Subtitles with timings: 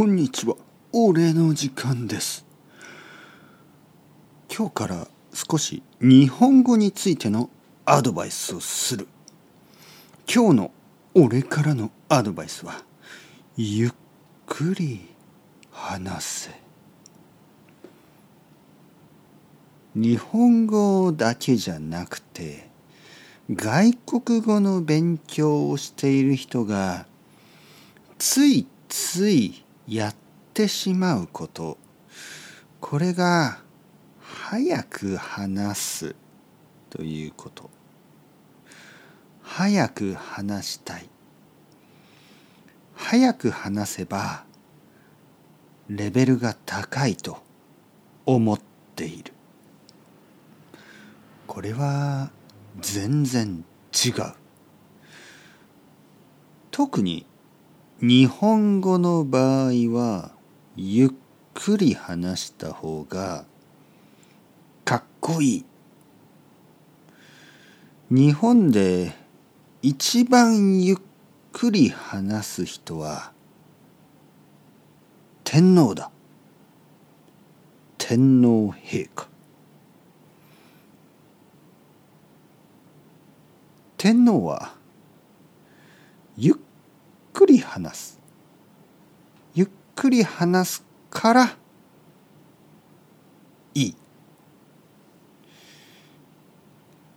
[0.00, 0.56] こんにちは
[0.94, 2.46] お礼の時間です
[4.50, 7.50] 今日から少し日本語についての
[7.84, 9.06] アドバイスをする。
[10.26, 10.70] 今日の
[11.12, 12.82] 俺からのアドバイスは
[13.58, 13.92] ゆっ
[14.46, 15.06] くり
[15.70, 16.50] 話せ。
[19.94, 22.70] 日本語だけじゃなくて
[23.52, 27.04] 外国語の勉強をしている人が
[28.16, 30.14] ついついやっ
[30.54, 31.76] てしまうこと。
[32.80, 33.58] これが
[34.20, 36.16] 早く話す
[36.90, 37.68] ということ。
[39.42, 41.10] 早く話したい。
[42.94, 44.44] 早く話せば
[45.88, 47.38] レベルが高いと
[48.26, 48.60] 思っ
[48.94, 49.32] ている。
[51.48, 52.30] これは
[52.80, 54.12] 全然違う。
[56.70, 57.26] 特に
[58.02, 60.30] 日本語の場合は
[60.74, 61.10] ゆっ
[61.52, 63.44] くり話した方が
[64.86, 65.64] かっこいい。
[68.10, 69.12] 日本で
[69.82, 70.96] 一番ゆっ
[71.52, 73.32] くり話す人は
[75.44, 76.10] 天皇だ。
[77.98, 79.28] 天皇陛下。
[83.98, 84.72] 天皇は
[86.38, 86.69] ゆっ
[87.40, 88.20] くり話す。
[89.54, 91.56] ゆっくり話すから
[93.72, 93.96] いい。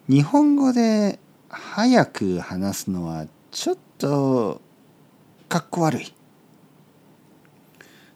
[0.07, 4.61] 日本語で早く話すのはちょっと
[5.49, 6.13] かっこ悪い。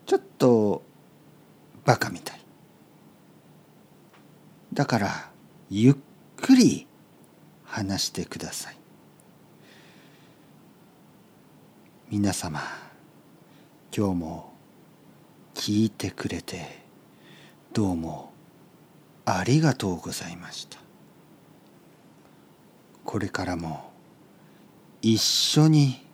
[0.06, 0.84] ちょっと
[1.84, 2.40] バカみたい。
[4.72, 5.30] だから
[5.70, 5.96] ゆっ
[6.38, 6.88] くり
[7.66, 8.77] 話してください。
[12.10, 12.62] 皆様
[13.94, 14.54] 今日も
[15.54, 16.86] 聞いてくれて
[17.74, 18.32] どうも
[19.26, 20.80] ありがとうございました。
[23.04, 23.92] これからも
[25.02, 26.08] 一緒に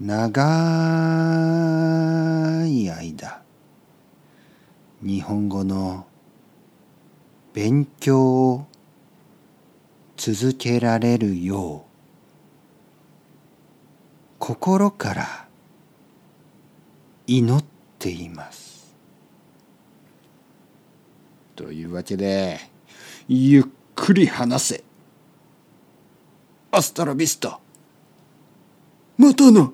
[0.00, 0.42] 長
[2.66, 3.42] い間
[5.02, 6.06] 日本語の
[7.52, 8.66] 勉強を
[10.16, 11.87] 続けられるよう
[14.48, 15.46] 心から
[17.26, 17.62] 祈っ
[17.98, 18.96] ています。
[21.54, 22.58] というわけで
[23.28, 23.64] ゆっ
[23.94, 24.84] くり話せ。
[26.70, 27.60] アスタラビスタ。
[29.18, 29.70] またな。